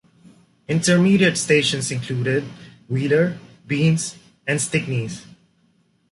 [0.67, 2.43] Intermediate stations included
[2.89, 5.27] Wheeler, Beans, and Stickneys.